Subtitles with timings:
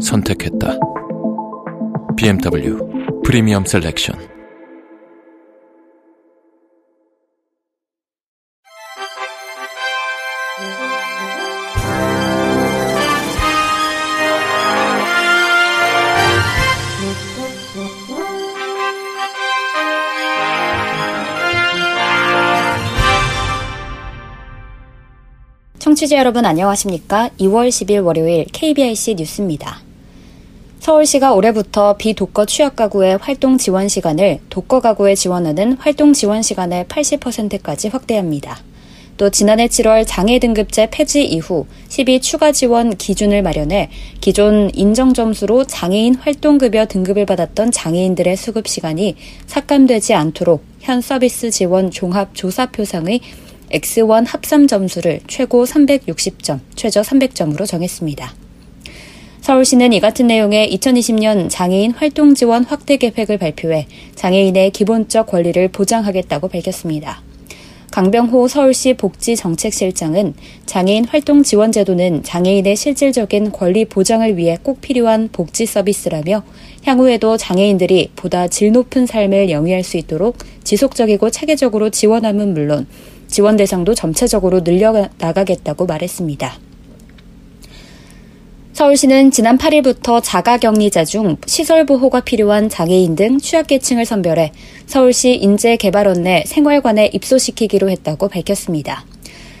[0.00, 0.78] 선택했다.
[2.16, 2.78] BMW
[3.24, 4.30] 프리미엄 셀렉션
[25.78, 27.30] 청취자 여러분 안녕하십니까?
[27.40, 29.89] 2월 10일 월요일 KBIC 뉴스입니다.
[30.80, 37.88] 서울시가 올해부터 비독거 취약 가구의 활동 지원 시간을 독거 가구에 지원하는 활동 지원 시간의 80%까지
[37.88, 38.58] 확대합니다.
[39.18, 43.90] 또 지난해 7월 장애 등급제 폐지 이후 12 추가 지원 기준을 마련해
[44.22, 49.16] 기존 인정 점수로 장애인 활동급여 등급을 받았던 장애인들의 수급 시간이
[49.48, 53.20] 삭감되지 않도록 현 서비스 지원 종합 조사표상의
[53.70, 58.39] X1 합산 점수를 최고 360점, 최저 300점으로 정했습니다.
[59.40, 66.48] 서울시는 이 같은 내용의 2020년 장애인 활동 지원 확대 계획을 발표해 장애인의 기본적 권리를 보장하겠다고
[66.48, 67.22] 밝혔습니다.
[67.90, 70.34] 강병호 서울시 복지정책실장은
[70.66, 76.44] 장애인 활동 지원 제도는 장애인의 실질적인 권리 보장을 위해 꼭 필요한 복지 서비스라며
[76.84, 82.86] 향후에도 장애인들이 보다 질 높은 삶을 영위할 수 있도록 지속적이고 체계적으로 지원함은 물론
[83.26, 86.69] 지원 대상도 점차적으로 늘려나가겠다고 말했습니다.
[88.72, 94.52] 서울시는 지난 8일부터 자가격리자 중 시설 보호가 필요한 장애인 등 취약계층을 선별해
[94.86, 99.04] 서울시 인재개발원 내 생활관에 입소시키기로 했다고 밝혔습니다.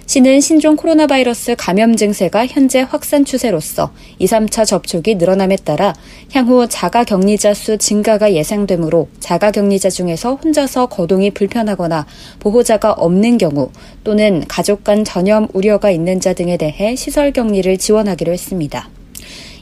[0.06, 5.94] 시는 신종 코로나 바이러스 감염 증세가 현재 확산 추세로서 2, 3차 접촉이 늘어남에 따라
[6.32, 12.06] 향후 자가 격리자 수 증가가 예상되므로 자가 격리자 중에서 혼자서 거동이 불편하거나
[12.40, 13.70] 보호자가 없는 경우
[14.02, 18.88] 또는 가족 간 전염 우려가 있는 자 등에 대해 시설 격리를 지원하기로 했습니다.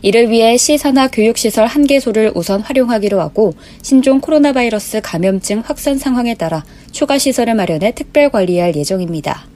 [0.03, 6.35] 이를 위해 시산하 교육시설 한 개소를 우선 활용하기로 하고 신종 코로나 바이러스 감염증 확산 상황에
[6.35, 9.47] 따라 추가 시설을 마련해 특별 관리할 예정입니다.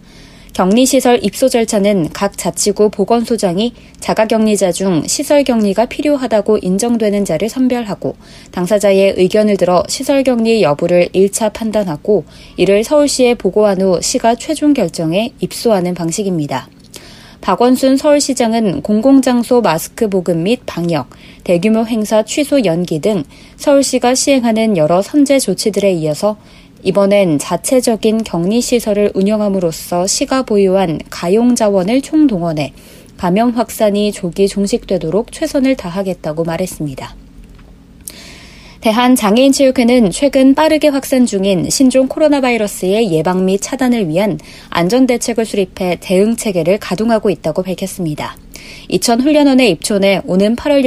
[0.53, 8.17] 격리시설 입소 절차는 각 자치구 보건소장이 자가격리자 중 시설 격리가 필요하다고 인정되는 자를 선별하고
[8.51, 12.25] 당사자의 의견을 들어 시설 격리 여부를 1차 판단하고
[12.59, 16.69] 이를 서울시에 보고한 후 시가 최종 결정해 입소하는 방식입니다.
[17.43, 21.11] 박원순 서울시장은 공공장소 마스크 보급 및 방역,
[21.43, 23.25] 대규모 행사 취소 연기 등
[23.57, 26.37] 서울시가 시행하는 여러 선제 조치들에 이어서
[26.85, 32.73] 이번엔 자체적인 격리시설을 운영함으로써 시가 보유한 가용 자원을 총동원해
[33.17, 37.22] 감염 확산이 조기 종식되도록 최선을 다하겠다고 말했습니다.
[38.83, 46.35] 대한장애인체육회는 최근 빠르게 확산 중인 신종 코로나 바이러스의 예방 및 차단을 위한 안전대책을 수립해 대응
[46.35, 48.37] 체계를 가동하고 있다고 밝혔습니다.
[48.89, 50.85] 이천 훈련원의 입촌에 오는 8월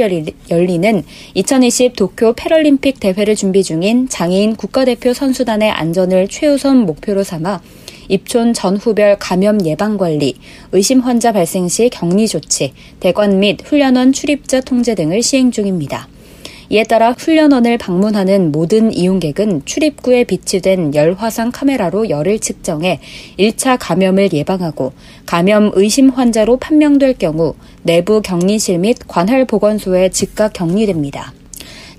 [0.50, 1.02] 열리는
[1.32, 7.62] 2020 도쿄 패럴림픽 대회를 준비 중인 장애인 국가대표 선수단의 안전을 최우선 목표로 삼아
[8.08, 10.34] 입촌 전후별 감염 예방 관리,
[10.72, 16.08] 의심 환자 발생 시 격리 조치, 대관 및 훈련원 출입자 통제 등을 시행 중입니다.
[16.68, 23.00] 이에 따라 훈련원을 방문하는 모든 이용객은 출입구에 비치된 열화상 카메라로 열을 측정해
[23.38, 24.92] 1차 감염을 예방하고
[25.26, 31.32] 감염 의심 환자로 판명될 경우 내부 격리실 및 관할 보건소에 즉각 격리됩니다.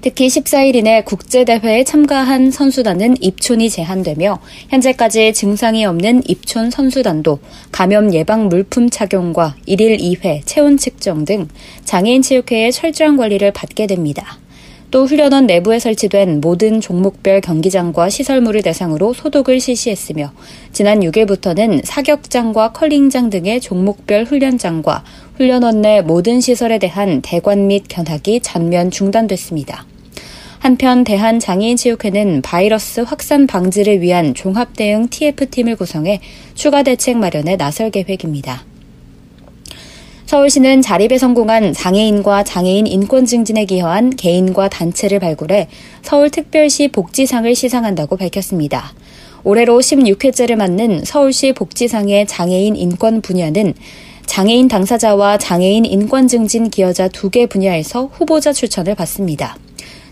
[0.01, 4.39] 특히 14일 이내 국제대회에 참가한 선수단은 입촌이 제한되며
[4.69, 7.39] 현재까지 증상이 없는 입촌 선수단도
[7.71, 11.47] 감염 예방 물품 착용과 1일 2회 체온 측정 등
[11.83, 14.37] 장애인 체육회의 철저한 관리를 받게 됩니다.
[14.89, 20.31] 또 훈련원 내부에 설치된 모든 종목별 경기장과 시설물을 대상으로 소독을 실시했으며
[20.71, 25.03] 지난 6일부터는 사격장과 컬링장 등의 종목별 훈련장과
[25.35, 29.85] 훈련원 내 모든 시설에 대한 대관 및 견학이 전면 중단됐습니다.
[30.59, 36.21] 한편 대한장애인체육회는 바이러스 확산 방지를 위한 종합대응 TF팀을 구성해
[36.55, 38.66] 추가 대책 마련에 나설 계획입니다.
[40.27, 45.69] 서울시는 자립에 성공한 장애인과 장애인 인권 증진에 기여한 개인과 단체를 발굴해
[46.01, 48.93] 서울특별시 복지상을 시상한다고 밝혔습니다.
[49.45, 53.73] 올해로 16회째를 맞는 서울시 복지상의 장애인 인권 분야는
[54.25, 59.57] 장애인 당사자와 장애인 인권 증진 기여자 두 개 분야에서 후보자 추천을 받습니다.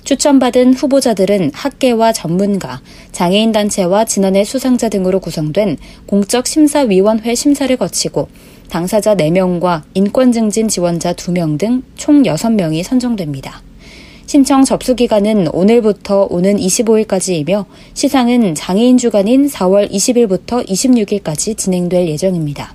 [0.06, 2.79] 추천받은 후보자들은 학계와 전문가,
[3.12, 5.75] 장애인 단체와 진원의 수상자 등으로 구성된
[6.06, 8.29] 공적 심사위원회 심사를 거치고
[8.69, 13.62] 당사자 4명과 인권 증진 지원자 2명 등 총 6명이 선정됩니다.
[14.25, 22.73] 신청 접수 기간은 오늘부터 오는 25일까지이며 시상은 장애인 주간인 4월 20일부터 26일까지 진행될 예정입니다.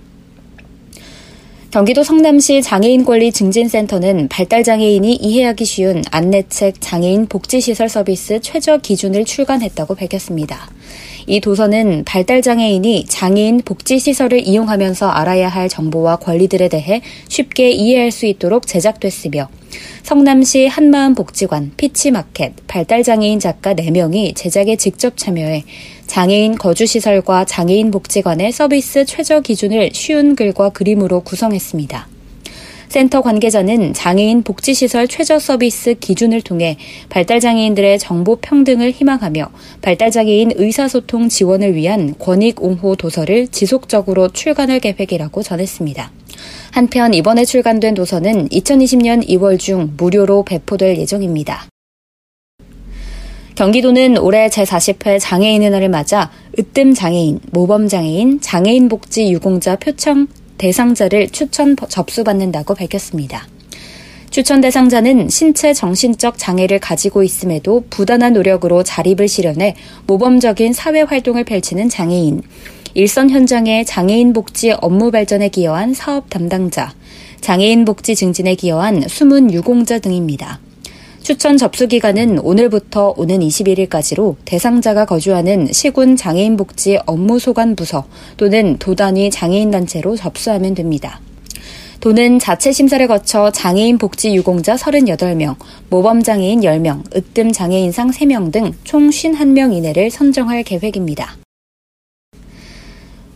[1.70, 9.94] 경기도 성남시 장애인 권리 증진센터는 발달장애인이 이해하기 쉬운 안내책 장애인 복지시설 서비스 최저 기준을 출간했다고
[9.94, 10.68] 밝혔습니다.
[11.28, 18.66] 이 도서는 발달장애인이 장애인 복지시설을 이용하면서 알아야 할 정보와 권리들에 대해 쉽게 이해할 수 있도록
[18.66, 19.48] 제작됐으며
[20.02, 25.64] 성남시 한마음복지관, 피치마켓, 발달장애인 작가 4명이 제작에 직접 참여해
[26.06, 32.08] 장애인 거주시설과 장애인 복지관의 서비스 최저 기준을 쉬운 글과 그림으로 구성했습니다.
[32.90, 36.76] 센터 관계자는 장애인 복지시설 최저 서비스 기준을 통해
[37.08, 39.48] 발달장애인들의 정보 평등을 희망하며
[39.80, 46.10] 발달장애인 의사소통 지원을 위한 권익 옹호 도서를 지속적으로 출간할 계획이라고 전했습니다.
[46.70, 51.66] 한편 이번에 출간된 도서는 2020년 2월 중 무료로 배포될 예정입니다.
[53.54, 61.28] 경기도는 올해 제40회 장애인의 날을 맞아 으뜸 장애인, 모범 장애인, 장애인 복지 유공자 표창 대상자를
[61.30, 63.46] 추천 접수받는다고 밝혔습니다.
[64.30, 69.74] 추천 대상자는 신체 정신적 장애를 가지고 있음에도 부단한 노력으로 자립을 실현해
[70.06, 72.42] 모범적인 사회 활동을 펼치는 장애인,
[72.94, 76.92] 일선 현장의 장애인 복지 업무 발전에 기여한 사업 담당자,
[77.40, 80.58] 장애인 복지 증진에 기여한 숨은 유공자 등입니다.
[81.22, 88.06] 추천 접수 기간은 오늘부터 오는 21일까지로 대상자가 거주하는 시군 장애인 복지 업무 소관 부서
[88.36, 91.20] 또는 도단위 장애인 단체로 접수하면 됩니다.
[92.00, 95.56] 도는 자체 심사를 거쳐 장애인 복지 유공자 38명,
[95.90, 101.39] 모범 장애인 10명, 으뜸 장애인상 3명 등 총 51명 이내를 선정할 계획입니다.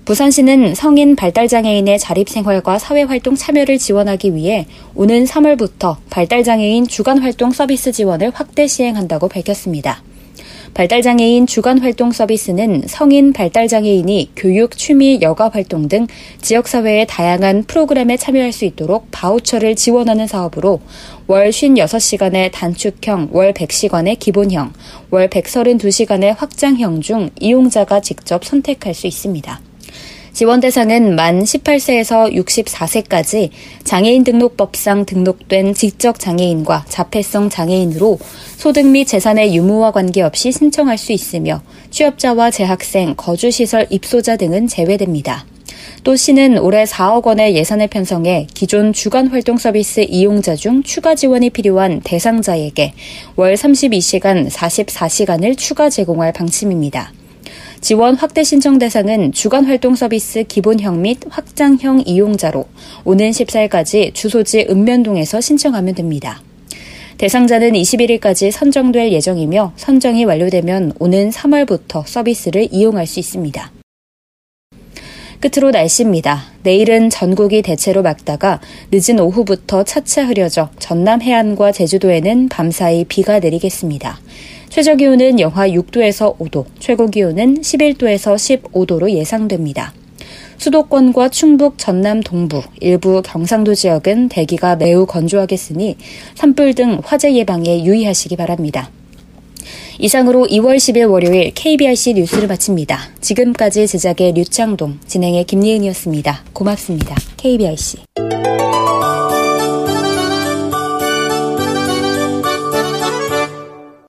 [0.05, 8.67] 부산시는 성인 발달장애인의 자립생활과 사회활동 참여를 지원하기 위해 오는 3월부터 발달장애인 주간활동 서비스 지원을 확대
[8.67, 10.03] 시행한다고 밝혔습니다.
[10.75, 16.07] 발달장애인 주간활동 서비스는 성인 발달장애인이 교육, 취미, 여가 활동 등
[16.43, 20.81] 지역사회의 다양한 프로그램에 참여할 수 있도록 바우처를 지원하는 사업으로
[21.29, 24.75] 월 56시간의 단축형, 월 100시간의 기본형,
[25.09, 29.61] 월 132시간의 확장형 중 이용자가 직접 선택할 수 있습니다.
[30.35, 33.51] 지원 대상은 만 18세에서 64세까지
[33.85, 38.19] 장애인 등록법상 등록된 지적 장애인과 자폐성 장애인으로
[38.57, 45.47] 소득 및 재산의 유무와 관계없이 신청할 수 있으며 취업자와 재학생, 거주시설 입소자 등은 제외됩니다.
[46.03, 51.51] 또 시는 올해 4억 원의 예산을 편성해 기존 주간 활동 서비스 이용자 중 추가 지원이
[51.51, 52.93] 필요한 대상자에게
[53.37, 57.13] 월 32시간 44시간을 추가 제공할 방침입니다.
[57.85, 62.65] 지원 확대 신청 대상은 주간 활동 서비스 기본형 및 확장형 이용자로
[63.05, 66.41] 오는 14일까지 주소지 읍면동에서 신청하면 됩니다.
[67.19, 73.71] 대상자는 21일까지 선정될 예정이며 선정이 완료되면 오는 3월부터 서비스를 이용할 수 있습니다.
[75.41, 76.43] 끝으로 날씨입니다.
[76.63, 84.21] 내일은 전국이 대체로 맑다가 늦은 오후부터 차차 흐려져 전남 해안과 제주도에는 밤사이 비가 내리겠습니다.
[84.75, 89.95] 최저 기온은 영하 6도에서 5도, 최고 기온은 11도에서 15도로 예상됩니다.
[90.59, 95.97] 수도권과 충북, 전남 동부, 일부 경상도 지역은 대기가 매우 건조하겠으니
[96.35, 98.91] 산불 등 화재 예방에 유의하시기 바랍니다.
[100.01, 102.99] 이상으로 2월 10일 월요일 KBRC 뉴스를 마칩니다.
[103.21, 106.47] 지금까지 제작의 류창동, 진행의 김예은이었습니다.
[106.53, 107.15] 고맙습니다.
[107.37, 107.99] KBRC.